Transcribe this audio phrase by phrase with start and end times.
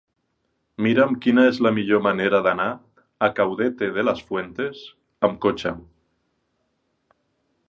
[0.85, 2.67] Mira'm quina és la millor manera d'anar
[3.27, 4.85] a Caudete de las Fuentes
[5.31, 5.79] amb cotxe.